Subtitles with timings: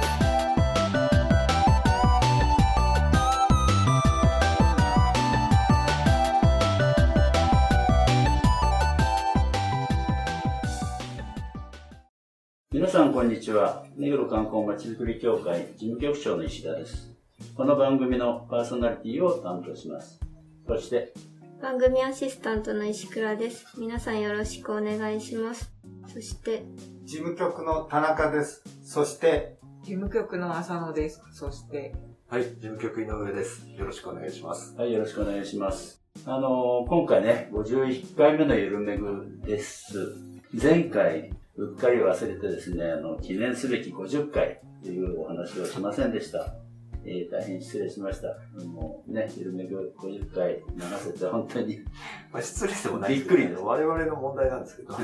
[12.91, 13.85] さんこんにちは。
[13.95, 17.09] 目黒観光まちづくり協会事務局長の石田です。
[17.55, 20.19] この番組のパーソナリティを担当します。
[20.67, 21.13] そして、
[21.61, 25.71] 番組アシスタントの石倉です皆さんよろしくお願いします
[26.11, 26.63] そして
[27.05, 28.61] 事務局の田中です。
[28.83, 31.21] そして、事務局の浅野です。
[31.31, 31.95] そして、
[32.27, 33.69] はい、事務局井上です。
[33.69, 34.75] よろしくお願いします。
[34.75, 36.03] はい、よろしくお願いします。
[36.25, 40.17] あのー今回ね、51回目のゆるめぐです。
[40.53, 46.55] 前回、うっかり忘れてですね、あの、記念すべき50回というお話をしませんでした。
[47.03, 48.27] えー大変失礼しました。
[48.63, 50.63] もうね、ゆるめぐ50回流
[50.99, 51.79] せて本当に
[52.31, 54.93] まあ、失礼でもないですけどびっくりです我々の問題なんですけど。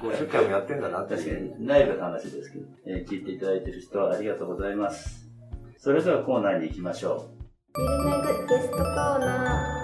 [0.00, 1.34] 50回もやってんだなって確か。
[1.34, 5.28] に内部の話ですけど、えー聞いていただいている人はありがとうございます。
[5.78, 7.30] それではコーナーに行きましょ
[7.78, 8.84] ゆるめぐゲストコー
[9.18, 9.79] ナー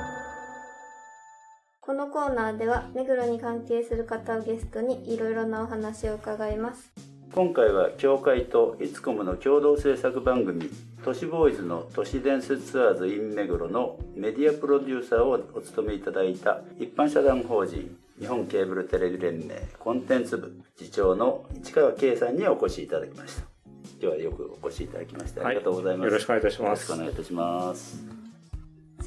[2.17, 6.91] コーナーでは目黒に関係する方をゲストにいろいろなお話を伺います。
[6.97, 7.35] う。
[7.35, 10.71] 今回は協会とイツコムの共同制作番組
[11.05, 23.43] 都市ボーイズの都市伝説ツアーズ in 目黒のメディアプロデューサーをお務めいただいた一般社団法人日本ケーブルテレビ連盟コンテンツ部次長の市川圭さんにお越しいただきました。
[24.01, 26.69] 今日はよくお越しいただきましてありがとうございます、よろしくお願いいたします。
[26.69, 28.16] よろしくお願いいたします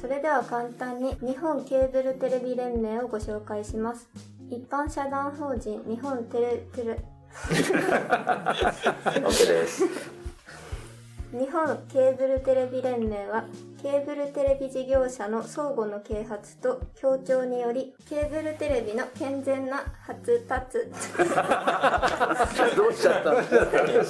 [0.00, 4.08] それでは簡単に日本ケーブルテレビ連盟をご紹介します。
[4.48, 7.04] 一般社団法人日本テレテレ。
[9.20, 9.84] OK です。
[11.32, 13.44] 日本ケーブルテレビ連盟は
[13.82, 20.78] ケーブルテレビ事業者の相互の啓発と協調によりケーブルテレビの健全な発達。
[22.74, 23.50] どうしちゃったんです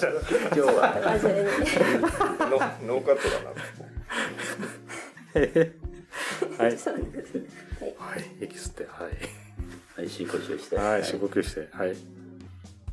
[0.07, 0.13] か
[0.55, 0.95] 今日は。
[1.05, 1.41] あそれに。
[2.87, 3.51] ノーカットだな。
[6.59, 6.77] はい。
[6.79, 7.37] そうです
[7.99, 8.45] はい。
[8.45, 9.13] 息吸って、はい。
[9.97, 11.97] はい深呼吸してはい、深呼吸して、はい。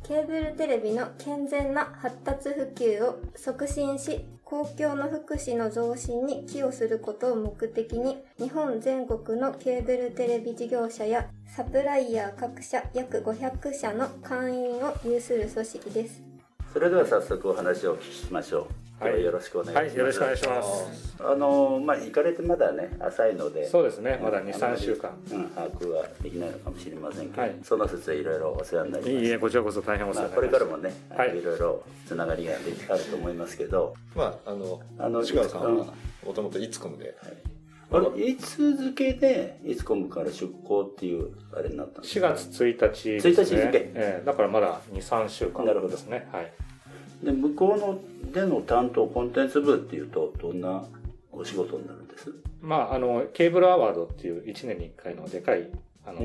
[0.02, 16.22] ケーブルテレビの健全な発達普及を促進し公共の福祉の増進に寄与することを目的に日本全国のケーブルテレビ事業者やサプライヤー各社約500社の会員を有する組織です
[16.72, 18.87] それでは早速お話をお聞きしましょう。
[19.00, 19.90] はいよろしくお願いします。
[19.90, 21.16] はい、よろしくお願いします。
[21.20, 23.68] あのまあ行かれてまだね浅いので。
[23.68, 25.10] そうですね、まだ2、あまり3週間。
[25.30, 29.24] うん把握はできないのかもしれませんけど、はいその説はいろいろお世話になります。
[29.24, 30.36] いいえ、こちらこそ大変お世まあ話になりました。
[30.36, 35.86] これからもね、はいいろいろつながりができあると思いますけど、まあ、あの、あの市川さんうんは、
[36.26, 37.14] もともとイツコムで、
[37.90, 42.34] あれいつ付けでいつコムから出向っていうあれになったんです4か。
[42.36, 43.32] 月1日ですね。
[43.32, 43.58] 1日付
[43.94, 46.28] ええだからまだ2、3週間なるほどですね。
[46.32, 46.52] はい。
[47.22, 50.84] で向こうのでの担当コンテンツ部っていうとどんな
[51.32, 52.32] お仕事になるんです？
[52.60, 55.70] まあ、あの、ケーブルアワードっていう1年に1回のでかい、
[56.04, 56.18] あの、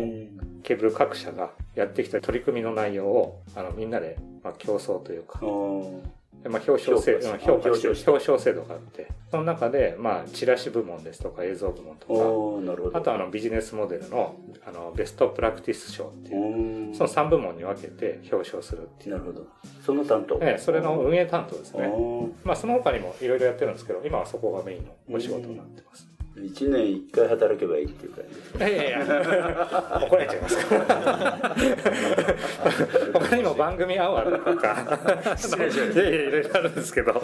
[0.63, 5.39] ケーブル各社がやってきた取り組みの内容を、あの、みんなで、まあ、競争というか、
[6.49, 9.07] まあ、表彰制評価うん評価表彰制度があって。
[9.31, 12.07] その中で、まあ、チラシ部門ですとか映像部門と。
[12.91, 12.99] か。
[12.99, 16.41] あとあのビジネスモデルのあのベストプラクティス賞っていう。
[16.41, 19.47] うんその3部門に分けて表彰するっていう、なるほど。
[19.83, 20.37] その担当。
[20.41, 21.91] ええそれの運営担当ですね、
[22.43, 28.57] まあ、その他にもいろいろやってるんですけど今はそこがメインのお仕事になってます、一年一回働けばいいっていう感じ。
[28.57, 30.01] いやいやいや。
[30.07, 30.75] 怒られちゃいますか。
[30.75, 31.55] ら
[33.19, 35.38] 他にも番組アワーとか。
[35.38, 37.21] 失礼しましいやいやいろいろあるんですけど。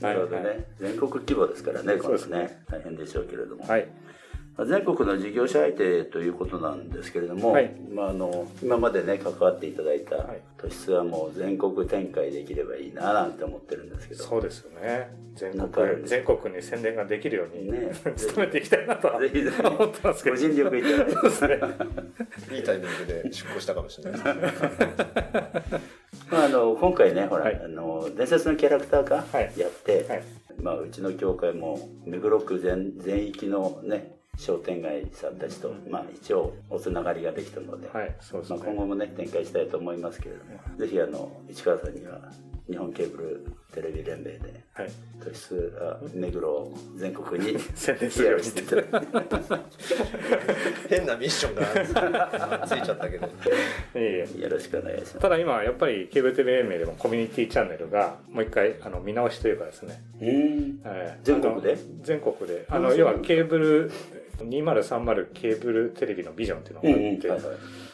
[0.00, 3.64] なるほどね、はい全国規模ですからね、こそうですのね、大変でしょうけれども。
[3.64, 3.86] はい。
[3.86, 4.11] まあ
[4.58, 7.74] 全国の事業者相手ということなんですけれども、はい。
[7.90, 10.42] まあ、あの今までね関わっていただいたはい。
[10.58, 14.24] 都市ツアーも全国展開できればいいななんて思ってるんですけど。
[14.24, 15.10] そうですよね。
[15.34, 17.92] 全国全国に宣伝ができるように、ね
[18.34, 19.62] 努めていきたいなとはぜひぜひ。
[19.62, 20.36] 思ってますけど。
[20.36, 21.12] ご尽力いただいて。
[22.54, 24.52] いいタイミングで出向したかもしれないですね。
[26.30, 27.60] まあ、あの今回ねほら、はい。
[27.64, 29.52] あの伝説のキャラクターがはい。
[29.56, 30.22] やって、はい。
[30.60, 42.18] まあ、うちの協会も目黒区全全域のね商店街さんたちと、まあ、一応おつながりができたので、はいそうですまあ、ね、今後もね展開したいと思いますけれどもぜひあの市川さんには
[42.68, 44.90] 日本ケーブルテレビ連盟ではい。
[45.22, 48.62] 都市あ目黒を全国に 宣伝するようにして
[50.88, 53.26] 変なミッションがついちゃったけど。
[53.28, 53.30] い
[53.94, 54.42] えいえ。
[54.44, 60.02] よろしくお願いしますただ今、やっぱりケーブルテレビ連盟でもコミュニティチャンネルがもう一回あの見直しというかですね。
[60.22, 61.76] うんはい全国で？
[62.02, 62.64] 全国で。
[62.68, 63.90] あの、要はケーブル、
[64.48, 67.48] 2030ケーブルテレビのビジョンっていうのがあって、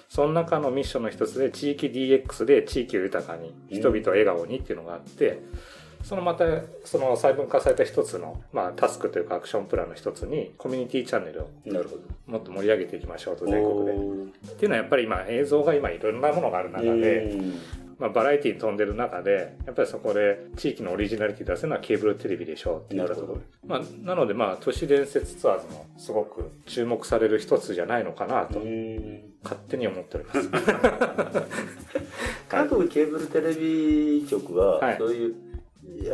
[0.08, 5.42] その中のミッションの一つで地域 DX で地域を豊かに人々を笑顔にっていうのがあって、
[6.02, 6.44] そのまた
[6.84, 11.48] その細分化された一つの、まあ、タスクというかアクションプランの一つにコミュニティチャンネルを
[12.26, 13.92] もっと盛り上げていきましょうと全国で。
[13.92, 23.34] っていうのはやっぱり今映像が今いろんなものがある中で、うんまあ、バラエティに飛んでる中でやっぱりそこで地域のオリジナリティ出せるのはケーブルテレビでしょうっていうところ。
[23.34, 28.60] で、まあ、なのでまあ都市伝説ツアーズもすごく注目される一つじゃないのかなと。
[28.60, 30.50] うん勝手に思っております。
[32.48, 35.34] 韓国ケーブルテレビ局は、はいそういう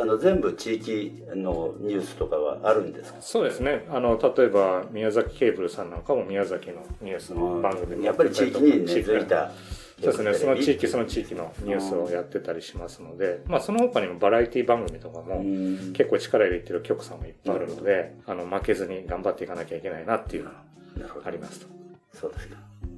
[0.01, 3.21] あの全部地域のニュースとかはあるんですか？
[3.21, 3.85] そうですね。
[3.91, 9.53] あの、例えば、宮崎ケーブルさんなんかも宮崎のニュースの番組やっぱり地域に根付いた
[10.03, 10.35] そうですね。
[10.35, 20.57] その地域、その域地域のニュースをやってたりしますので、まあ、その他にもバラエティ番組とかも、結結構力入れてる局さんもいっぱいあるので、あの、負けずに頑張っていかなきゃいけないなっていうのが
[20.97, 21.67] なるほどありますと。
[22.13, 22.57] そうですか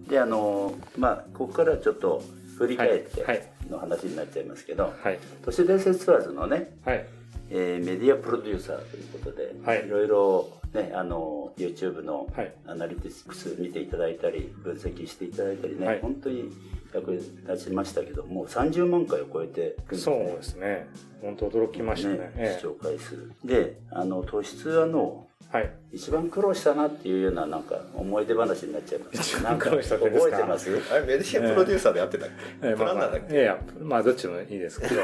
[0.08, 2.22] であのまあここからちょっと
[2.58, 5.19] 振り返ってはいの話になっちゃいますけど、はい。
[5.44, 7.04] 都市伝説ツアーズのね、はい。
[7.50, 12.52] えーメディアプロデューサーということで、はいいろいろねあの YouTube のはい。
[12.66, 16.00] アナリティクス見ていただいたり分析していただいたりね、はい。
[16.00, 16.52] 本当に
[16.94, 17.18] 役に
[17.48, 20.88] 立ちましたけどもう30万回を超えてるんですそうねですね。
[21.20, 22.16] 本当驚きましたね。
[22.18, 23.30] ねえ視聴回数。
[23.44, 25.70] であの突出あのえはい。
[25.92, 29.36] 一番苦労したなっていうようななんか思い出話になっちゃいます。
[29.36, 30.38] 一番苦労したってですか？
[30.38, 30.92] なんか覚えてます？
[30.92, 32.34] あれ、メディアプロデューサーでやってたっけ、
[32.68, 34.94] ええプランナーだっけ、いやいや、まあどっちもいいですけど、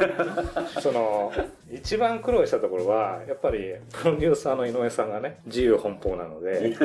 [0.80, 1.32] その、
[1.72, 6.76] 一番苦労したところは、やっぱりプロデューサーの井上さんがね、自由奔放なので、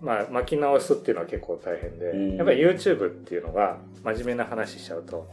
[0.00, 2.36] まあ巻き直すっていうのは結構大変で、うん。
[2.36, 5.28] やっぱり YouTube っていうのが真面目な話しちゃうと、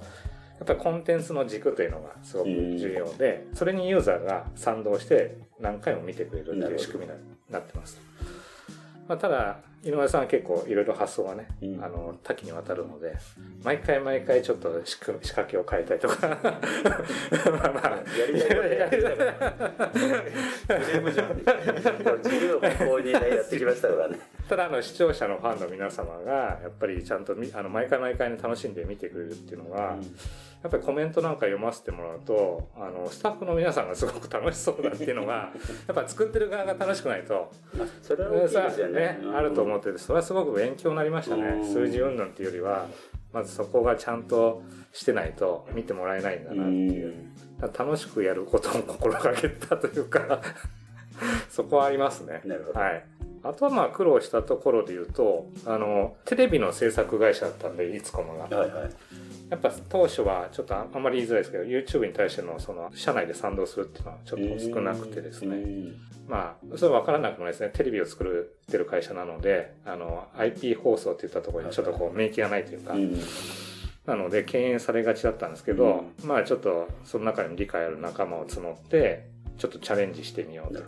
[0.57, 7.17] やっぱりコンテンツの軸というのがすごく重要で、それにユーザーが賛同して何回も見てくれるっていう仕組みに
[7.49, 7.99] なってます。
[9.07, 11.83] まあ、ただ、井上さんは結構いろいろ発想がね、うん。
[11.83, 13.15] あの、多岐にわたるので、
[13.63, 19.91] 毎回毎回ちょっと仕組仕掛けを変えたりとか、 まあまあ、やりたいことやってきたから。
[19.91, 19.99] ク
[20.73, 21.37] レームじゃん
[22.17, 24.19] 自由奔放にねやってきましたからね。
[24.49, 29.95] ただあの視聴者のファンの皆様がやっぱりちゃんとみあの毎回毎回ね楽しんで見てくれるっていうのが、
[30.63, 35.51] やっぱりコメントなんか読ませてもらうとあのスタッフの皆さんがすごく楽しそうだっていうのが
[35.87, 37.51] やっぱ作ってる側が楽しくないと。
[38.01, 38.99] それは大きいさですよね。
[38.99, 41.43] ねあると思っててそれはすごく勉強になりましたね。
[41.43, 41.65] うん。
[41.65, 42.87] 数字云々っていうよりは
[43.31, 47.13] まずそこがちゃんとしてないと見てもらえないんだなっていう。
[47.61, 50.41] だから楽しくやることを心がけたというか
[51.49, 52.41] そこはありますね。
[52.73, 53.05] はい。
[53.43, 58.57] あとはまあ苦労したところで言うとあのテレビの制作会社だったんでいつこもが。
[58.57, 58.89] はいはい
[59.49, 65.57] やっぱ当初はちょっとああんまり言いづらいですけど YouTube に対してのその社内で賛同するっていうのはちょっと少なくてですね。
[66.27, 67.69] まあそれ分からなくもないですね。
[67.73, 73.17] テレビを作ってる会社なのであの IP 放送っていったところにちょっとこう免疫がないというか、うん。
[74.05, 79.27] なので敬遠されがちだったんですけど、まあちょっとその中にも理解ある仲間を募って
[79.57, 80.83] ちょっとチャレンジしてみようと。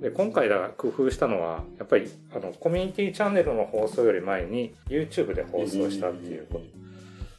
[0.00, 6.83] で今回だ工夫したのはやっぱりあのコミュニティチャンネルの放送より前に YouTube で放送したっていうこと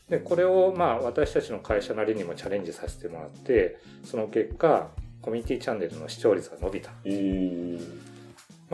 [0.09, 4.89] でこれをまあ私たちの会社なりにもチャレンジさせてもらってその結果
[5.21, 8.14] コミュニティチャンネルの視聴率が伸びた、えー。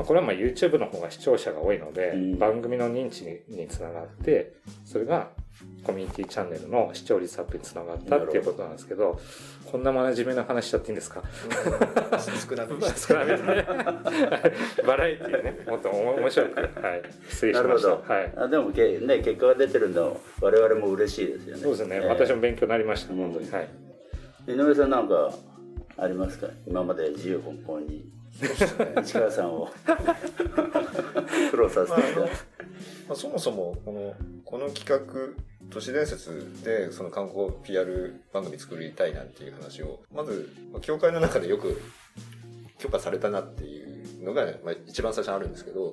[0.02, 2.40] まあ、これはまあ YouTube の方が視聴者が多いので、うん。
[2.40, 4.54] 番組の認知ににつながって
[4.84, 5.30] それが
[5.84, 9.20] コミュニティチャンネルの視聴率アップにつながったっていうことなんですけど
[9.72, 11.22] こんな真面目な話しちゃっていいんですか？
[12.50, 12.82] 少なめに。
[12.98, 13.66] 少なめでね。
[14.88, 15.58] バラエティーね。
[15.68, 16.66] もっとお面白くは
[16.96, 17.64] い失礼しました。
[17.64, 18.34] なるほど、はい。
[18.38, 21.62] あでもけ、ね、結果が出てるの我々も嬉しいですよね。
[21.62, 23.20] そうですね、えー私も勉強になりました、うん。
[23.20, 23.68] 本当にはい。
[24.48, 25.32] 井上さんなんか
[25.98, 26.48] ありますか？
[26.66, 28.10] 今まで自由奔放に
[29.04, 29.70] 市川さんを。
[31.52, 32.28] 苦労させてきた、ま
[33.12, 34.14] あ、そもそもこの
[34.46, 35.34] この企画
[35.70, 41.82] 都市伝説でその観光 PR 番組作りたいなんていう話をまずまあ協会の中でよく
[42.80, 45.92] 許可されたなっていうのが、まあ、一番最初にあるんですけど、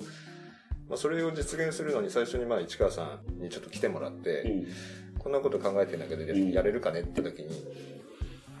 [0.89, 4.65] まあ、それを実現するのに最初にまあ市川さんにちょっと来てもらって、
[5.19, 6.51] こんなこと考えてんだけどうん。
[6.51, 7.49] やれるかねって時に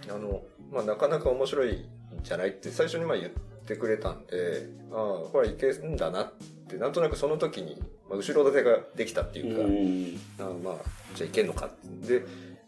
[0.09, 1.85] あの、まあ、なかなか面白いん
[2.21, 6.33] じゃないって最初にまあ言ってくれたんでああこれいけんだなっ
[6.67, 10.47] てなんとなくその時に、まあ、後ろ盾ができたっていうか、うん。
[10.47, 10.75] ああまあ
[11.15, 11.69] じゃあいけんのか
[12.07, 12.23] で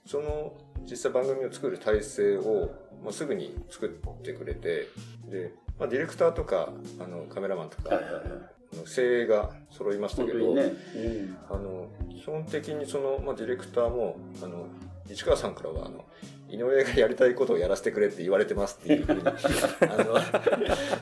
[0.05, 0.53] その
[0.89, 3.89] 実際番組を作る体制をもうすぐに作っ
[4.23, 4.87] てくれて、
[5.25, 8.23] で、まあ、ディレクターとか、あの、カメラマンとか、はいはいはい。
[8.85, 11.37] 精鋭が揃いましたけど、ね、うん。
[11.49, 14.67] あの、基本的にその、まあ、ディレクターも、あの、
[15.13, 16.05] 市川さんからは、あの、
[16.49, 20.17] 井上がやりたいことをやらせてくれって言われてますっていうふうに、 あの、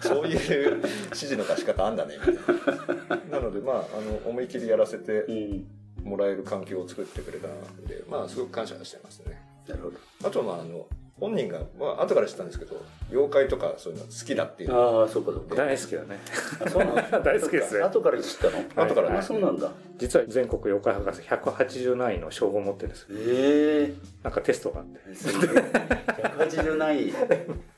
[0.02, 3.40] そういう指示の出し方あんだね、みたいな。
[3.40, 5.68] なので、まあ、あの、思い切りやらせてうん
[6.04, 9.42] もらえる環境を作ってくれたんで、まあ、すごく感謝してますね。
[9.68, 9.98] なるほど
[10.28, 10.88] あとは、まあ、あの、
[11.20, 14.74] 本人が、まあ、後から知ったんですけど、妖怪とかそういうの好きだっていう。
[14.74, 15.56] ああそうかそうか。
[15.56, 16.20] 大好きだね。
[16.66, 17.84] あそうなんだ 大好きですね。
[17.84, 18.86] 後から知ったの。
[18.88, 19.18] 後からね。
[19.18, 19.70] あそうなんだ。
[19.98, 23.08] 実は全国妖怪博士187位の称号を持ってるんですよ。
[23.12, 23.94] え。
[24.24, 25.00] なんかテストがあって。
[25.10, 25.16] え。
[25.16, 27.14] すごい180ない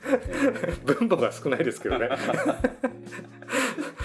[0.84, 2.08] 分母が少ないですけどね。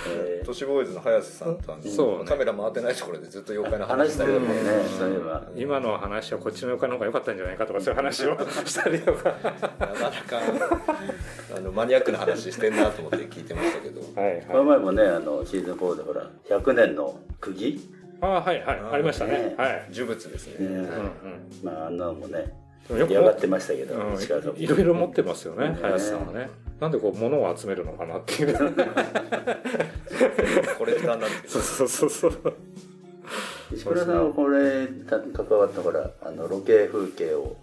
[0.07, 9.35] え 都市ボーイズの早瀬さんとそうねカメラ回ってないところでずっと妖怪のー話してるもんねうんそういえば今の話はこっちの妖怪の方が良かったんじゃないかとかそういう話をしたりとか。
[9.43, 10.39] なかなか
[11.55, 14.79] あのマニアックな話してんなと思って聞いてましたけどはいこのはい。
[14.79, 17.81] 前もねあのシーズン4でほら100年の釘、
[18.21, 19.55] ああはいはいありましたねね。
[19.57, 19.87] はい。
[19.91, 20.91] 呪物ですね、ねうんうん。
[21.63, 22.53] まああんなのもね
[22.89, 24.17] 嫌がってましたけど、うん
[24.57, 26.49] いろいろ持ってますよねね、林さんはね。
[26.79, 28.57] なんでこう物を集めるのかなっていう。
[30.77, 32.53] コレクターなんですそうそうそうそう。
[33.73, 37.57] 石倉さんはこれた関わったほらあのロケ風景を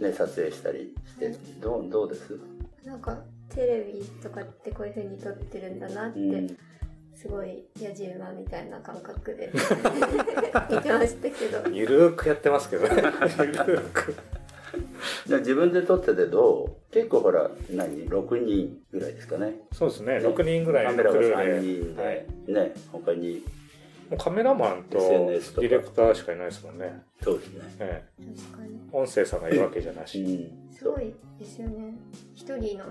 [0.00, 2.36] ね撮影したりしてどうどうです、
[2.84, 3.16] なんか
[3.54, 6.56] テレビとかってこういう風に撮ってるんだなって、うん、
[7.14, 12.94] すごい野じ馬みたいな感覚で 見てましたけどゆるーくやってますけどね。
[12.96, 14.14] ゆるーく。
[15.26, 16.92] じゃあ自分で撮っててどう？
[16.92, 19.56] 結構ほら何？6人ぐらいですかね。
[19.72, 20.18] そうですね。
[20.18, 22.02] 6人ぐらいのカメラがクルー3人で。
[22.02, 22.26] はい。
[22.46, 22.74] で、ね。
[22.92, 23.42] 他に？
[24.18, 27.02] カメラマンとディレクターしかいないですもんね。
[27.22, 27.62] そうですね。
[27.80, 28.04] え
[28.36, 28.74] 確かに。
[28.74, 30.22] え、音声さんがいるわけじゃなし。
[30.22, 30.74] うん。
[30.76, 31.94] すごいですよね。
[32.34, 32.84] 一人の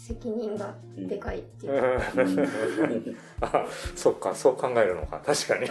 [0.00, 5.20] 責任がでかいっていうあ、そっか、そう考えるのか。
[5.24, 5.68] 確かに。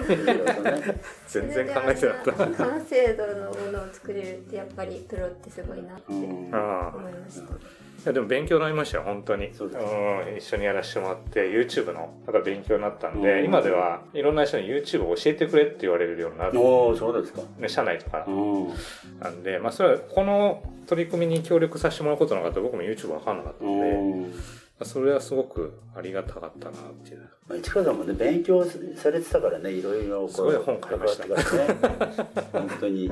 [1.27, 2.65] 全然考えてなかった。
[2.65, 9.51] 完成度のものを作れるってやっぱりプロってすごいなって思いましたいやでも勉強になりましたよ本当に。
[9.53, 9.85] そうです。
[9.85, 13.45] ん一緒にやらせてもらって YouTube のなんか勉強になったんで、うん。
[13.45, 17.41] 今ではいろんな人に YouTube を教えてくれって言われるようになる、おおそうですか。
[17.57, 18.67] ね、社内とかうん。
[19.19, 24.39] なんで、まあ、それはこの取り組みに協力させてもらうことなかったら僕も YouTube わかんなかったんで、
[24.85, 27.29] それはすごくありがたかったなっていう。
[27.47, 28.63] まあ、市川さんもね勉強
[28.95, 31.35] されてたからねいろいろすごい本買いましたね。
[32.53, 33.05] 本当に。
[33.05, 33.11] い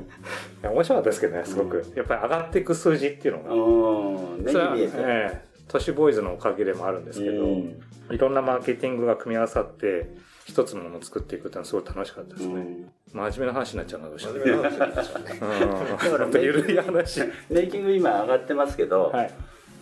[0.62, 4.44] や面白かったですけどねすごく、やっぱり上がっていく数字っていうのが、うん。
[4.44, 7.82] 目それはえて、ええ都市ボーイズのおかげでもあるんですけど、うん。
[8.12, 10.10] いろんなマーケティングが組み合わさって
[10.46, 12.90] 一つのものを作っていくっていうのはすごい楽しかったですね、うん。
[13.12, 14.46] 真面目な話になっちゃうなどうしても。
[14.46, 15.24] 真面目な話になっちゃう。
[15.24, 15.40] ね
[15.92, 15.98] うん。
[15.98, 17.22] から本当ゆるい話。
[17.50, 19.32] メイキング今上がってますけど、はい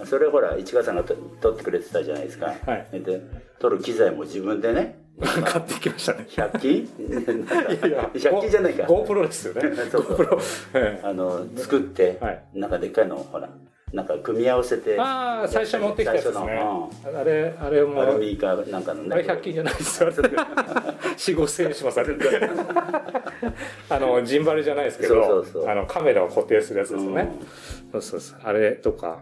[0.03, 2.99] それほら市川さんがと撮ってくれてたじゃないですか、はい。
[3.01, 3.21] で
[3.59, 4.99] 撮る機材も自分でね。
[5.21, 6.25] 買ってきましたね。
[6.29, 6.89] 100均？
[7.09, 8.83] なんかいやいや 100均じゃないか。
[8.83, 9.61] GoPro ですよね。
[9.89, 10.99] そうそう。
[11.03, 12.43] あの作って、はい。
[12.53, 13.49] なんかでっかいのをほら
[13.93, 14.99] なんか組み合わせて。
[14.99, 16.61] ああ最初持ってきたやつですね。
[17.01, 18.01] 最初あれあれも。
[18.01, 19.09] アルミかなんかのね。
[19.13, 20.11] あれ100均じゃないですよ。
[20.11, 22.13] 4 5千円しますあれ。
[23.89, 25.69] あのジンバルじゃないですけどそうそう。
[25.69, 27.31] あのカメラを固定するやつですよね、
[27.93, 28.01] うん。
[28.01, 28.39] そうそうそう。
[28.43, 29.19] あれとか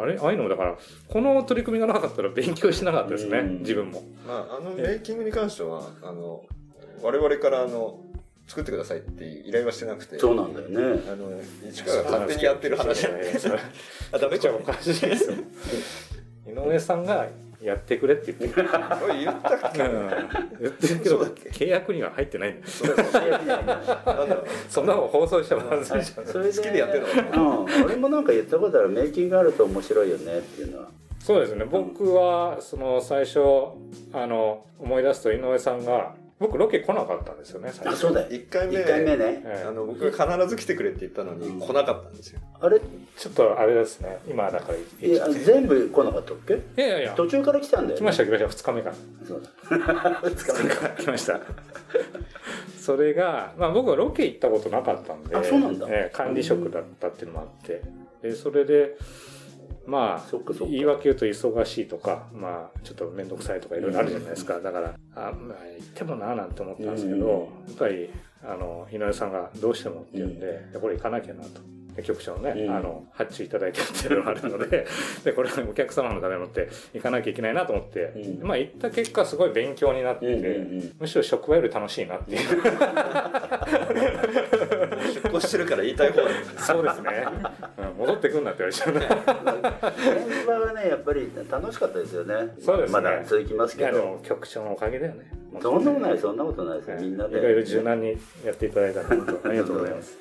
[0.00, 0.18] あれ？
[0.18, 0.78] ああいうのもだから
[1.08, 3.58] この取り組みがなかったら勉強しなかったですね、うん。
[3.60, 4.02] 自分も。
[4.26, 6.44] まあ、あのメイキングに関してはあの
[7.02, 8.00] 我々からあの
[8.46, 10.18] 作ってくださいっていう依頼はしてなくて。
[10.18, 11.02] そうなんだよね。
[11.10, 11.40] あの
[11.70, 13.32] 市川が勝手にやってる話なんで
[14.12, 15.36] あダメちゃおかしいですよ。
[16.46, 17.28] 井上さんが
[17.62, 18.68] やってくれって言ってる、
[19.04, 19.82] おい言ったっけ？
[19.82, 20.08] うん、
[20.60, 22.66] 言ってるけど契約には入ってないんだよ。
[22.68, 22.96] そう
[24.68, 25.62] そうなんなの放送して好
[26.62, 28.88] きでやってるの俺もなんか言ったことある。
[28.90, 30.88] メイキングあると面白いよねっていうのは。
[31.18, 31.64] そうですね。
[31.64, 33.40] 僕はその最初
[34.12, 37.94] あの思い出すと井上さんが僕ロケ来なかったんですよね最初。
[37.94, 38.28] あそうだよ。
[38.30, 38.76] 1回目。
[38.76, 39.42] 1回目ね。
[39.44, 39.66] ええ。
[39.66, 42.40] あの僕が必ず来てくれって言ったのに来なかったんですよ。
[42.60, 42.80] あれ？
[43.16, 44.18] ちょっとあれですね。
[44.28, 46.54] 今だからいや全部来なかったっけ？
[46.54, 46.98] いやいや。
[47.00, 48.46] いや途中から来たんだよ、ね、来ました来ました。
[48.46, 48.90] 2日目か。
[48.90, 48.94] ら
[49.26, 50.20] そうだ。
[50.28, 50.88] 二日目か。
[50.90, 51.40] 来ました。
[52.80, 55.86] それが、まあ、僕はロケ行ったことなかったんであそうなんだ。
[55.90, 57.82] ええ管理職だったっていうのもあって。
[58.22, 58.96] でそれで
[59.88, 67.68] まあ言い訳言うと忙しいとかまあちょっと面倒くさいとかいろいろあるじゃないですか、だからあ、まあ、行ってもななんて思ったんですけど、うん。
[67.68, 68.10] やっぱり
[68.44, 71.62] あの井上さんがどうしてもって言うんで、でこれ行かなきゃなと
[72.02, 72.76] 局長のね、うん。
[72.76, 74.86] あの発注いただいてるっていうのがあるので
[75.24, 78.46] でこれはお客様のためにもって行かなきゃいけないなと思って、うん。
[78.46, 80.48] まあ行った結果すごい勉強になって、うんうんう
[80.84, 80.92] ん。
[81.00, 82.38] むしろ職場より楽しいなっていう。
[85.22, 86.28] 出向してるから言いたい方だ。
[86.58, 87.26] そうですね、
[87.78, 89.00] うん戻ってくんなって言われちゃうね
[90.30, 92.34] 現場はねやっぱり楽しかったですよね。
[92.60, 92.92] そうですね。
[92.92, 95.30] まだ続きますいけど局長のおかげだよね。
[95.60, 96.96] そんなことないそんなことないですよ。
[97.00, 99.02] みんないでろいろ柔軟にやっていただいたあ
[99.52, 100.16] りがとうございます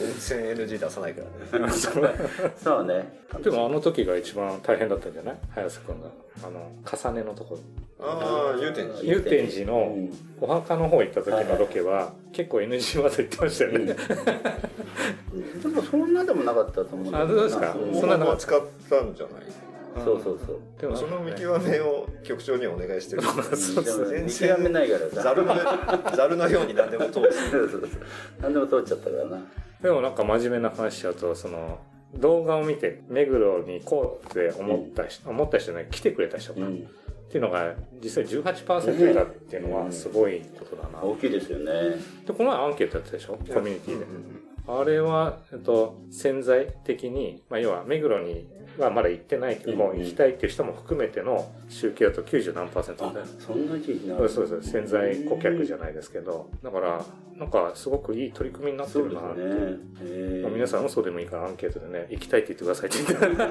[0.00, 1.72] 全然 NG 出さないからね。
[2.62, 3.20] そうね。
[3.42, 5.36] でもあの時が一番大変だったんじゃない？
[5.54, 6.08] 早瀬君が。
[6.42, 6.70] あの
[7.12, 7.60] 重ねのところ。
[8.06, 9.02] ああ祐天寺。
[9.02, 10.10] 祐天寺のうん。
[10.40, 13.94] お墓の方行った時のロケは結構 NG ワード言ってましたよね、
[15.62, 17.08] でもそんなでもなかったと思う。
[17.08, 17.74] んだあどうですか。
[17.74, 19.42] うんそんなの使ったんじゃない？
[20.04, 20.56] そうそうそう。
[20.80, 23.22] でもその見極めを局長にお願いしてる。
[23.22, 25.22] そうそう見極めないからさ。
[25.22, 25.54] ざるの
[26.16, 27.90] ざるのように何でも通す そうそうそう。
[28.40, 29.38] 何でも通っちゃったからな
[29.82, 31.78] でもなんか真面目な話しちゃうとその
[32.14, 36.76] 動画を見て目黒に行こうって思った人、思った人ね来てくれた人か、うん。
[36.76, 41.96] っていうのが実際18%いたっていうのはすごいことだな、大きいですよね。
[42.26, 43.34] でこの前アンケートやったでしょ？
[43.34, 44.06] コミュニティで、
[44.78, 48.46] あれは、えっと、潜在的に、まあ、要は目黒に
[48.78, 50.04] はまだ行ってないけども、うんうん。
[50.04, 53.10] 行きたいっていう人も含めての集計だと90何パーセント。
[53.12, 56.48] だよそんなにいいなそうそうそう潜在顧客じゃないですけど。
[56.62, 57.04] だから
[57.36, 60.42] なんかすごくいい取り組みになってるなって、ね。
[60.42, 62.98] まあ皆さん嘘でもいいからアンケートでね行きたいって言ってくださいって。
[63.02, 63.42] 言って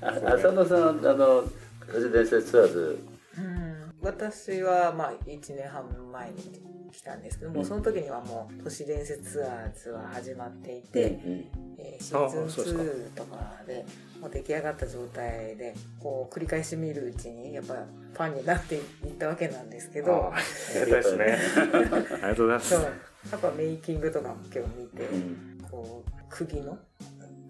[0.00, 1.44] あ浅野さんあの
[1.92, 2.98] 都市伝説ツアーズ。
[3.38, 3.78] うん。
[4.00, 13.84] 私はまあ1年半前に来たんですけども、うんその時にはもう都市伝説ツアーズは始まっていて、えーシーズンあそうですか2とかで
[14.20, 18.82] もう出来上がった状態でこう繰り返し見るうちにやっぱファンになっていっ
[19.18, 22.70] たわけなんですけどあ ありがとうございます。
[22.70, 22.82] そう。
[23.30, 25.58] やっぱメイキングとかも今日見て、うん。
[25.70, 26.78] こう釘の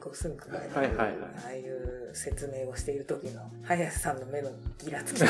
[0.00, 1.08] こうスンクが、はいはいはい。
[1.44, 4.50] ああいう説明をしている時の早瀬さんの目の
[4.84, 5.22] ギラつき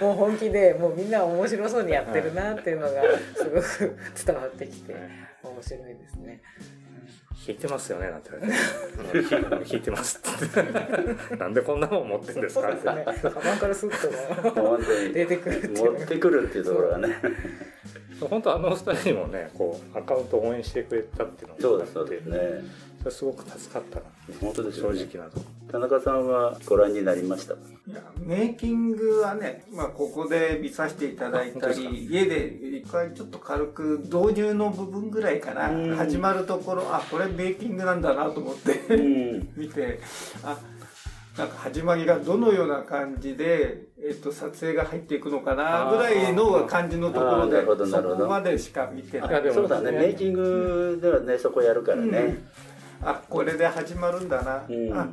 [0.00, 3.02] もう本気でもうみんな面白そうにやってるなっていうのが
[3.36, 3.96] すごく
[4.26, 4.94] 伝わってきて
[5.44, 6.42] 面白いですね。
[7.46, 8.46] 弾いてますよねなんて言わ
[9.14, 9.30] れて。
[9.30, 11.36] 弾いてますって。
[11.36, 12.72] なんでこんなもん持ってんですか？
[12.72, 13.30] ってそうですね。
[13.30, 17.14] カバンからスッと出てくるっていう持ってくるっていうところがね。
[18.20, 21.92] 本当あの二人にもねこうアカウントを応援してくれたっていうのそうがあって。
[21.92, 22.38] ですそうですね
[23.00, 24.02] それすごく助かったな。
[24.40, 24.88] 本当ですね。
[24.88, 25.46] 直なとこ。
[25.70, 27.56] 田中さんはご覧になりましたい
[27.92, 32.46] やメイキングはね、まあ、ここで見させていただいたり家で
[32.78, 35.94] 一回ちょっと軽く導入の部分ぐらいかなうん。
[35.96, 39.48] 始まるところあこれメイキングなんだなと思ってうん。
[39.56, 40.00] 見て
[40.42, 40.58] あ
[41.36, 48.24] なんか始まりがどのような感じで、えっと撮影が入っていくのかなぐらいの感じのところあーなるほどでそなるほど。
[48.24, 49.54] こまでしか見てない。
[49.54, 49.92] そうだね。
[49.92, 52.44] メイキングではねそこやるからね
[53.02, 54.92] あこれで始まるんだな、うん。
[54.92, 55.08] あ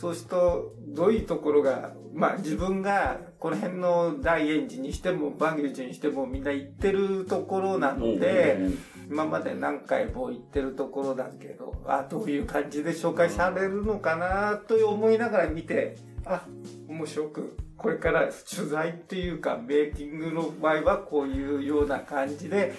[0.00, 8.78] そうするとどういうところがまあ自分がこの辺の大円寺にしてもバンギュ寺にしてもみんな行ってるところなので、うんうんうん。
[9.10, 16.46] 今まで何回も行ってるところだけどあどういう感じで紹介されるのかなと思いながら見てあ
[16.88, 22.74] 面白くこれから取材っていうかメイキングの場合はこういうような感じで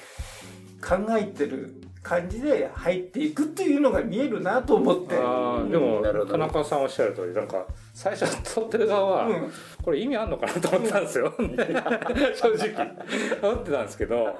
[0.82, 5.16] 考えてる感じで入っていくっていうのが見えるなと思って。
[5.16, 9.52] あーでも田中さんおっしゃる通りなんか最初撮ってる側は、うん。
[9.84, 11.34] これ意味あんのかなと思ったんですよ。
[11.38, 13.52] 正直。
[13.52, 14.40] 思ってたんですけど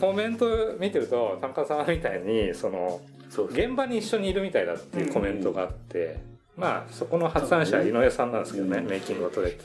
[0.00, 0.46] コメント
[0.78, 3.00] 見てると田中さんみたいにその
[3.50, 6.18] 現場に一緒にいるみたいだっていうコメントがあって、
[6.56, 8.86] まあそこの発案者は井上さんなんですけどね、うん。
[8.86, 9.58] メイキングを撮れて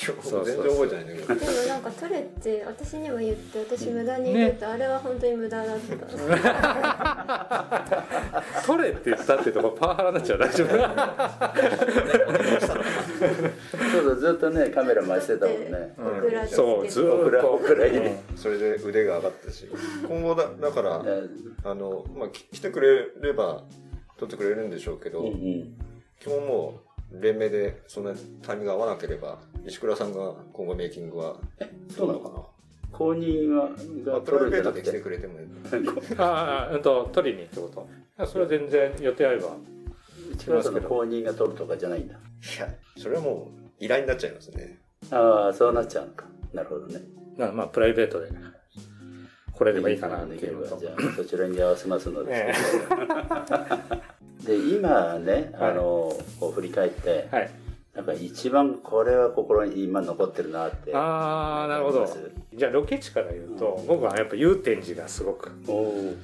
[0.00, 1.34] 全然覚えてないんだけど。
[1.34, 6.00] でもなんか取れって私にも言って私無駄に言ってて、あれは本当に無駄だった。
[8.66, 10.68] 撮れって言ったっていうとこパワハラになっちゃう大丈夫。
[13.90, 15.94] そうそうずっとねカメラ回してたもんね。
[16.48, 17.98] そうずーっとオクラオクラに。
[17.98, 18.18] うん。
[18.36, 19.68] それで腕が上がったし。
[20.08, 21.22] 今後だだからえ
[21.64, 23.64] あの、まあ、き来てくれれば
[24.16, 25.74] 撮ってくれるんでしょうけど、うんうん。
[26.20, 31.36] 基本もう連名でそんなタイミングが合わなければ石倉さんが今後メイキングは
[31.96, 32.46] どうなのかな？
[32.92, 33.68] 公認は
[34.04, 35.46] まあがプライベートで来てくれてもいい。
[36.18, 38.26] ああうんと取りにってこと。
[38.26, 39.56] それは全然予定あれば。
[40.32, 42.14] 内村さんの公認が取るとかじゃないんだ。
[42.14, 42.18] い
[42.58, 44.78] やそれはもう依頼になっちゃいますね。
[45.10, 46.26] ああそうなっちゃうのか。
[46.52, 47.00] なるほどね。
[47.36, 48.28] なまあプライベートで
[49.52, 50.60] 来れればいいかなっていう。
[50.60, 52.52] のとじゃあそちらに合わせますので、え
[54.44, 57.50] で今ねあのこう振り返ってえはい。
[57.54, 57.60] あ
[57.92, 60.94] なんか一番これは心に今残ってるなって。
[60.94, 62.06] ああなるほど。
[62.54, 66.14] じゃあロケ地から言うと、僕はやっぱ祐天寺がすごくおお。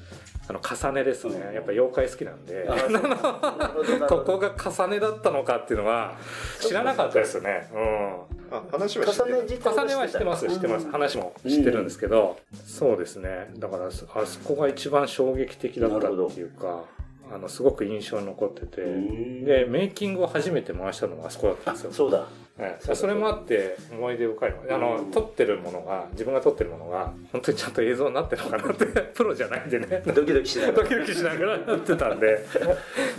[0.49, 1.55] あの重ねですね、うん。
[1.55, 2.69] やっぱ妖怪好きなんで。
[4.09, 6.17] ここが重ねだったのかっていうのは
[6.61, 7.69] 知らなかったですね。
[7.75, 8.57] うん。
[8.57, 10.49] あ話は知って重ねは知ってます。
[10.49, 13.51] 知ってます話も知ってるんですけど、そうですね。
[13.59, 14.07] だからあそ
[14.45, 16.85] こが一番衝撃的だったっていうか
[17.33, 18.83] あのすごく印象に残ってて。
[18.83, 21.93] んでメイキングを初めて回したのがあそこだったんですよ。
[21.93, 22.19] そうだ。
[22.19, 22.97] はい。
[22.97, 24.75] それもあって思い出深いの。
[24.75, 30.03] あの、うん撮ってるものが自分が撮ってるものが本当にちゃんと映像になってるのかなって プロじゃないんでね。
[30.07, 32.45] ドキドキしながドキドキしながらやってたんで。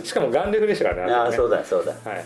[0.02, 1.22] しかも眼力でしたからねら。
[1.24, 1.92] ああ、そうだ、そうだ。
[1.92, 2.24] はいはい。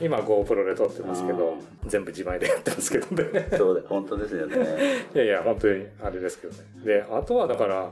[0.00, 1.56] 今 GoPro で撮ってますけど
[1.86, 3.48] 全部自前でやってますけどね。
[3.56, 4.56] そうだ、本当ですよね。
[5.14, 6.58] いやいや本当にあれですけどね。
[6.84, 7.90] であとはだから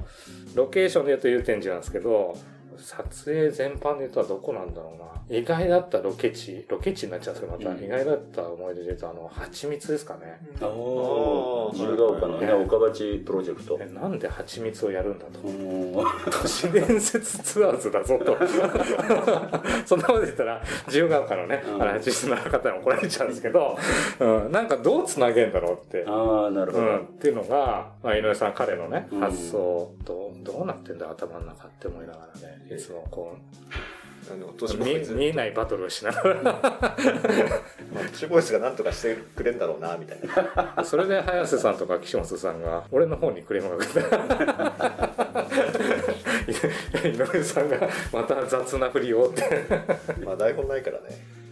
[0.54, 2.36] ロケーションで言うと祐天寺なんですけど
[2.78, 4.98] 撮影全般で言うとどこなんだろう
[5.32, 5.38] な。
[5.38, 6.64] 意外だったロケ地。
[6.68, 7.84] ロケ地になっちゃうんですけどまた、うん。
[7.84, 10.40] 意外だった思い出で言うとあの蜂蜜ですかね。
[10.60, 11.70] おお。
[11.72, 13.78] 自由が丘のね、岡鉢プロジェクト。
[13.80, 13.86] え。
[13.86, 15.40] なんで蜂蜜をやるんだと。
[15.40, 15.92] うん。
[16.30, 18.36] 都市伝説ツアーズだぞと。
[19.86, 21.82] そんなこと言ったら自由が丘のね、うん。
[21.82, 23.76] あれ蜂蜜の方に怒られちゃうんですけど、
[24.20, 26.04] うん、なんかどうつなげんだろうって。
[26.06, 26.84] ああ、なるほど。
[26.84, 29.20] うん、っていうのが、まあ、井上さん彼のね、うん。
[29.20, 29.72] 発想。
[30.04, 33.36] とどうなってんだ頭の中って思いながらねいつもこ
[34.30, 36.42] あのう都市ボーイズ見見えないバトルをしながら。
[36.42, 36.96] まあ
[38.12, 40.18] 都市ボーイズが何とかしてくれんだろうなみたい
[40.76, 40.84] な。
[40.84, 44.00] それで早瀬さんとか岸本さんが俺の方にクレームが来た。
[47.08, 49.42] 井上さんがまた雑なふりをって。
[50.24, 51.42] まあ台本ないからね。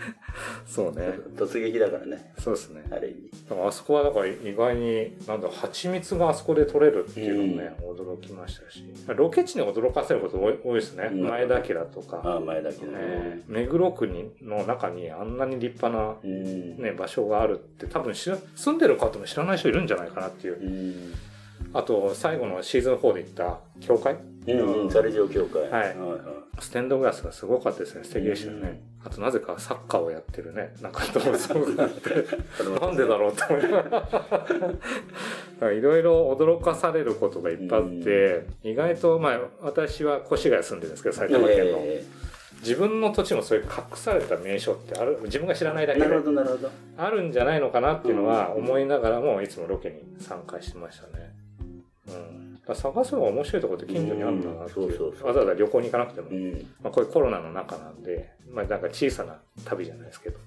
[0.66, 1.18] そうね。
[1.36, 2.84] 突撃だからね、そうですね。
[2.90, 3.14] ある意
[3.54, 3.66] 味。
[3.66, 16.76] あそこはだから意外になんだ蜂蜜があそこで取れるっていうのもね、驚きましたしロケ地に驚かせること多いですね、うん前田家だとか、ああ、前だけどねね。、目黒区にの中にあんなに立派な、うん。
[16.76, 18.36] ね、場所があるって多分住
[18.72, 21.14] んでる方も知らない人いるんじゃないかなっていううん。
[21.72, 24.16] あと最後のシーズン4で行った教会？
[24.46, 25.62] うん、うん、サレジオ協会。
[25.62, 25.96] はいはい。
[26.60, 28.04] ステンドグラスがすごかったですね。
[28.04, 30.74] 素敵でしたよね、あとなぜかサッカーをやってるね。
[30.80, 32.10] 中藤さんがあって
[32.80, 34.10] なんでだろうって思いなが
[35.60, 42.04] らいろいろ驚かされることがいっぱいあって、意外とまあ私は越谷住んでるんですけど埼玉県の、え
[42.60, 45.18] 自分の土地もそういう隠された名所ってある。
[45.24, 46.06] 自分が知らないだけで。
[46.98, 51.32] あるんじゃないのかなっていうのはうん思いながらもいつもロケに参加してましたね。
[52.08, 54.80] うん、探すのが面白いところって近所にあるんだなって
[55.24, 56.52] わざわざ旅行に行かなくても、うん。
[56.82, 60.38] まあ、こういうコロナの中なんで、まあ、なんか小さな旅じゃないですけど。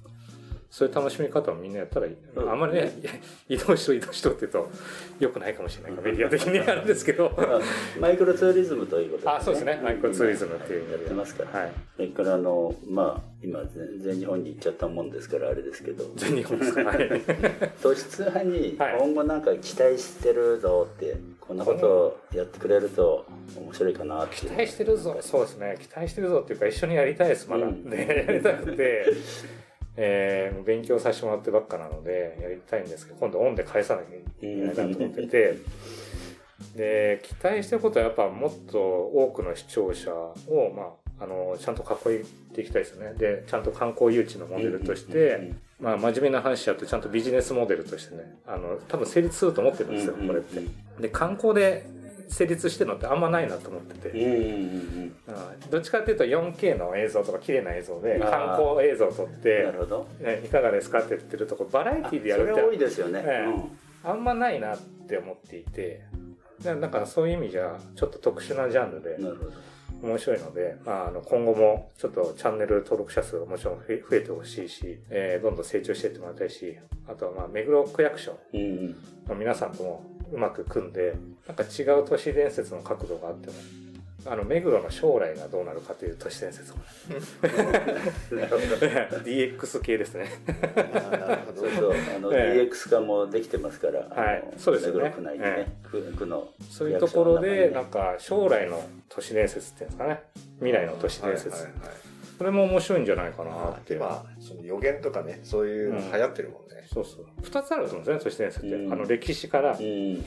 [0.73, 2.49] そういう楽しみ方をみんなやったらいい、うん。
[2.49, 2.91] あんまりね
[3.47, 4.71] 移動しろ移動しろって言うと
[5.19, 6.03] よくないかもしれない。
[6.03, 7.31] メディア的にあるんですけど。
[7.37, 7.61] あ
[7.99, 9.79] マイクロツーリズムということあそうですね。
[9.83, 11.59] マイクロツーリズムっていう意やってますから。
[11.59, 11.71] はい。
[11.95, 16.83] それからあの、まあ、今、全全日本に行っちゃったもんですから、あれですけど、全日本ですか。
[16.85, 17.21] はい。
[17.83, 18.97] 都市通販にはい。
[18.97, 21.15] 今後なんか期待してるぞって、
[21.53, 24.27] こんなことをやってくれると面白いかな。
[24.27, 25.15] 期待してるぞ。
[25.21, 25.77] そうですね。
[25.79, 27.87] 期待してるぞっていうか一緒にやりたいですまだ、うん。
[27.87, 29.05] ねやりたくて、
[29.95, 35.57] えー勉強させてもらってばっかなのでやりたいんですけど今度オンで返さなきゃいけないなと思ってて。
[36.75, 40.33] で期待してることはやっぱもっと多くの視聴者を、
[40.73, 50.61] まあ、あのちゃんと囲っていきたいですよねでちゃんと観光誘致のモデルとして、まあ、真面目な話しちゃうとちゃんとビジネスモデルとしてねあの多分成立すると思ってるんですよこれって。
[51.01, 51.85] で観光で
[52.29, 54.09] 成立してるのってあんまないなと思ってて。
[54.09, 54.49] うんうんうんう
[55.01, 55.13] ん
[55.69, 59.41] どっちかっていうと 4K の映像とか綺麗な映像で観光映像を撮っうん。
[59.41, 60.07] てなるほど。
[60.19, 63.23] ねいかがですかって言ってるとこバラエティでやるそれは多いってですよね。
[63.25, 63.61] ええ
[64.05, 66.01] あんまないなって思っていて
[66.61, 69.51] だなんかそういう意味じゃちょっと特殊なジャンルでうんなるほど。
[70.03, 78.37] 面白いので、まあ、あの今後もちょっとチャンネル登録者数がもちろん増えてほしいし、えーどんどん成長していってもらいたいしあとはまあ目黒区役所。
[79.27, 81.15] の皆さんともうまく組んで
[81.47, 83.53] なんか違う都市伝説の角度があっても
[84.25, 86.73] あの目黒の将来がどうなるかという都市伝説。
[89.23, 90.27] DX 系ですね
[91.55, 92.69] そうそう、あの、ええ。
[92.69, 95.03] DX 化もできてますから、はいそうですよね。
[95.03, 100.23] 目黒区内でね、区区のそういうところでなんか、か将来の都市伝説っていうんですかね。
[100.59, 107.25] 未来の都市伝説、はいはいはいそれも面白いんじゃないかなって、まあその予言とかねそういうの流行ってるもんね、そうそう。
[107.41, 108.93] 2つあると思うんですね都市伝説って、うん。
[108.93, 109.77] あの歴史からうん、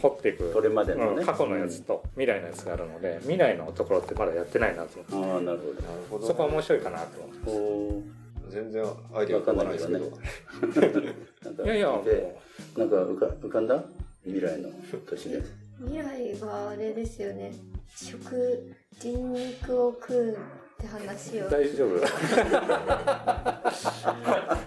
[0.00, 0.52] 掘っていく。
[0.52, 1.26] これまでのね、うん。
[1.26, 5.32] 過去のやつと未来のやつがあるので未来のところってまだやってないなと思って。
[5.32, 7.52] ああ、なるほなるほどそこは面白いかなと思ってど。
[7.52, 8.02] お
[8.48, 9.98] 全然アイディア浮かばないですけど
[11.64, 12.00] いやいや。
[12.04, 12.36] で
[12.76, 13.84] なんか浮か浮かんだ？
[14.24, 14.70] 未来の
[15.08, 15.52] 都市伝説。
[15.78, 17.52] 未来はあれですよね。
[17.94, 20.38] 食人肉を食う
[20.86, 21.48] って話を。
[21.50, 22.00] 大丈夫。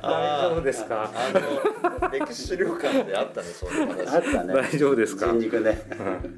[0.02, 1.12] 大丈夫ですか？
[1.14, 1.32] あ
[2.04, 4.08] の歴史資料館であったねそういう話。
[4.16, 4.54] あったね。
[4.54, 5.28] 大丈夫ですか？
[5.28, 5.82] 人肉ね。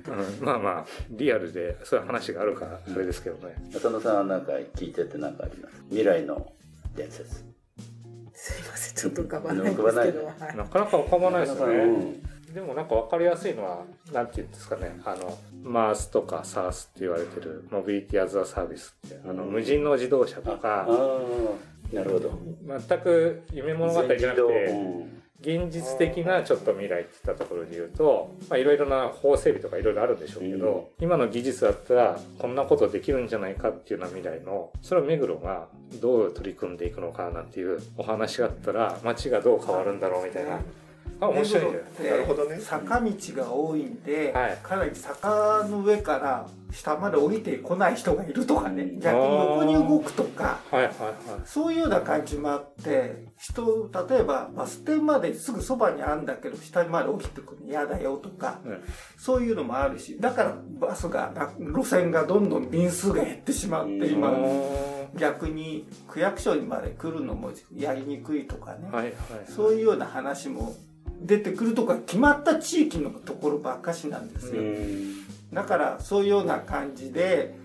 [0.07, 0.17] うん。
[0.17, 0.45] うん。
[0.45, 3.55] まあまあリアルでそういう話があるからそれですけどね。
[3.75, 5.75] 浅野さんは何か聞いてて何かあります？
[5.89, 6.51] 未来の
[6.95, 7.43] 伝説。
[8.33, 14.99] すいませんちょっと浮かばないんですけど、はいなかなか浮かばないですよね、うんでもなんか分かりやすいのは何て言うんですかね。
[15.05, 22.37] あの MARS とか SARS って言われてるモビリティアズアサービスってあの無人の自動車とあかあなるほど。
[22.67, 25.21] 全く夢物語じゃなくてうん。
[25.41, 35.67] 現実的なちょっと未来って言ったところで言うとまあいろいろな法整備とかいろいろあるんでしょうけど、今の技術だったらこんなことできるんじゃないかっていうような未来のそれを目黒が
[35.99, 40.59] どう取り組んでいくのかなんていうお話があったら街がどう変わるんだろうみたいな
[41.21, 42.60] あ面白いんじゃなるほどね。
[42.60, 44.57] 坂道が多いんで、はい。
[44.63, 48.97] かなり坂の上から下まで降りてこない人がいるとかね。
[48.99, 50.60] 逆に横に動くとか。
[50.71, 51.15] はいはいはい。
[51.45, 58.81] そういうような感じもあって人例えばバス停まですぐそばにあるんだけど下まで降りてくるの嫌だよとか、うん。
[59.15, 64.13] そういうのもあるしだからバスがな路線がどんどん便数が減ってしまってうん。
[64.13, 69.13] 今は逆に区役所にまで来るのもやりにくいとかね、いはい。
[69.47, 70.73] そういうような話も
[71.21, 74.63] 出てくるとか決まった地域のところばっかしなんですよ。
[75.53, 77.55] だからそういうような感じで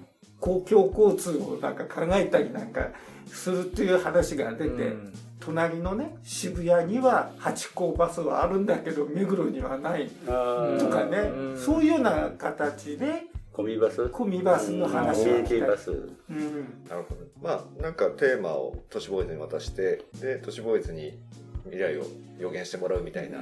[0.41, 2.91] 公共交通をなんか考えたりなんか
[3.27, 5.13] するっていう話が出て、うん。
[5.39, 11.57] 隣のね渋谷には八甲バスはあるんだけど目黒にはないあとかね、うん。
[11.57, 14.09] そういうような形でコミバス？
[14.09, 15.61] コミバスの話コミュが来たり。
[15.61, 16.85] ニティバスうん。
[16.89, 17.21] なるほど。
[17.41, 21.19] まあなんかテーマを都市ボーイズに渡してで都市ボーイズに
[21.67, 22.05] 未来を
[22.39, 23.39] 予言してもらうみたいな。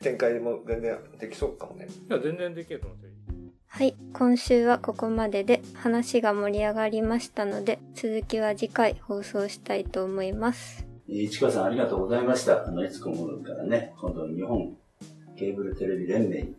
[0.00, 1.88] 展開も全然できそうかもね。
[2.08, 3.12] いや全然できると思ってる。
[3.66, 3.96] はい。
[4.12, 10.86] 今週はここまでで話が盛り上がりましたので続きは次回放送したいと思います。
[11.08, 12.66] 市川さんありがとうございました。
[12.66, 14.76] あの、いつこもからね、今度日本
[15.36, 16.54] ケーブルテレビ連盟に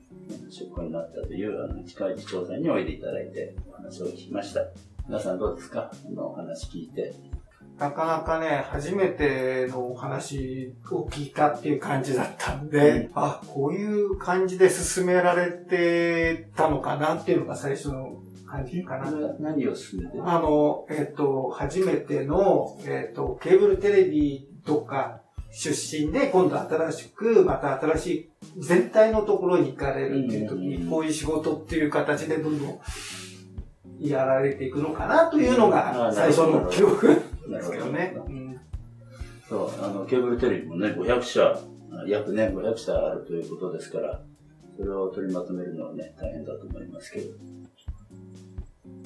[0.50, 4.66] 出向になったという、あの、近市長さんにおいでいただいてお話を聞きました。
[5.08, 5.92] 皆さんどうですか？
[5.92, 7.14] あの、お話聞いて。
[7.80, 19.10] なかなかね、初めてのお話を聞いたっていう感じだったんで、あ、こういう感じで進められてたのかなっていうのが最初の感じかな。
[19.40, 20.30] 何を進めてる？
[20.30, 32.80] あの、えっ、と、初めての、えっ、と、ケーブルテレビとか出身で、今度新しく、また新しい、全体のところに行かれるっていう時に、こういう仕事っていう形でどんどん
[34.02, 38.16] やられていくのかなというのあが、ー最初の記憶ですけどね。
[38.28, 38.60] うん
[39.48, 41.60] そう、あの、ケーブルテレビもね、500社、
[42.06, 44.22] 約ね、500社あるということですから、
[44.78, 47.34] それを取りまとめるのはね、大変だと思いますけど。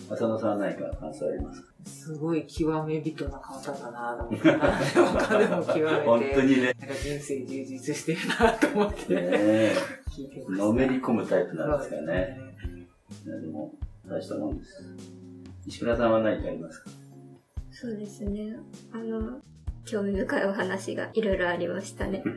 [0.10, 1.68] 浅野さんは何か感想ありますか？
[1.86, 9.72] すごい極め人な方だなと思って、お金も極めて、本当にね、なんか人生充実してるなと思って、ね
[10.12, 10.66] 聞いてました。
[10.66, 12.38] のめり込むタイプなんですかね。
[13.26, 13.74] いやでも、
[14.06, 14.84] 大したもんです。
[15.66, 16.90] 石倉さんは何かありますか？
[17.74, 18.56] そうですね
[18.94, 19.42] あの
[19.86, 22.24] 興味深いお話がいろいろありましたね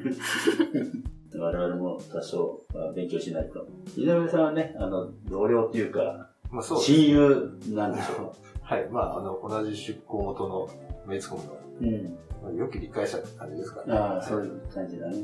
[1.39, 3.67] 我々も多少は勉強しないと。
[3.97, 8.89] 井上さんはね、あの、同僚っていうか、まあそう親友なんでしょ はい。
[8.91, 10.69] まあ、あの、同じ出向元の
[11.07, 11.85] メイツコムの、う。
[11.85, 12.05] うん。
[12.43, 13.93] まあ良き理解者って感じですかね。
[13.93, 15.17] ああ、そういう感じだね。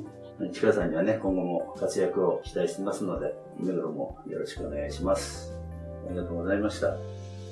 [0.50, 5.52] 市川さんにはね、今後も活躍を期待してますので、目黒もよろしくお願いします。
[6.06, 6.96] ありがとうございました。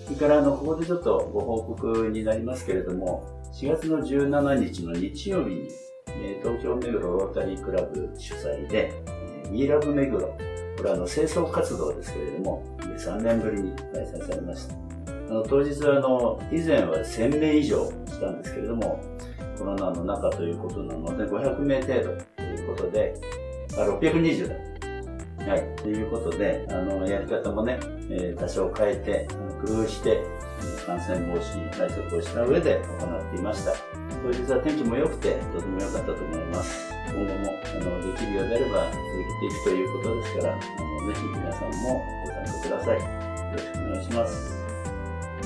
[0.04, 5.68] それから、あの、ここでちょっとご報告になりますけれども、4月の17日の日曜日に、
[6.08, 10.38] えー東京目黒ロータリークラブ主催で、えー We Love 目黒、こ
[10.82, 14.74] れはあの清掃活動ですけれども、3年ぶりに開催されました。
[14.74, 19.00] あの当日はあの、以前は1000名以上したんですけれども、
[19.58, 22.02] コロナの中ということなので、500名程度
[22.36, 23.14] ということで、
[23.76, 24.69] あ、620だ。
[25.50, 25.66] はい。
[25.82, 29.26] ということで、あの、やり方もね、えー多少変えて、
[29.66, 30.22] 工夫して、
[30.86, 33.74] 感染防止対策をした上で行っていました。
[34.22, 36.94] 当日は天気も良くて、とても良かったと思います。
[37.08, 43.00] 今後も、あの、できるようであれば続けていくということですから、あの、ぜひ皆さんもご参加ください。
[43.00, 43.06] よ
[43.52, 44.60] ろしくお願いします。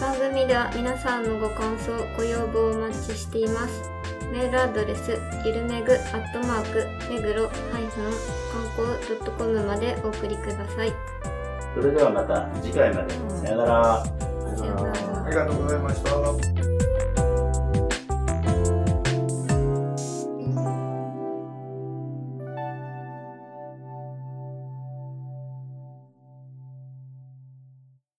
[0.00, 3.93] 番組では皆さんのご感想ご要望をお待ちしています
[4.34, 10.92] メールアドレスゆるめぐアットマーク目黒観光 .com までお送りください
[11.72, 13.14] それではまた次回まで。
[13.14, 14.04] さよなら。
[14.56, 16.73] さようならありがとうございました。